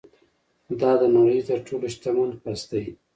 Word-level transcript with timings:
دا 0.81 0.91
د 1.01 1.03
نړۍ 1.15 1.39
تر 1.49 1.59
ټولو 1.67 1.85
شتمن 1.95 2.29
کس 2.43 2.61
ده 2.71 2.81